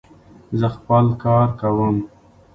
[0.59, 1.97] زه خپل کار کوم.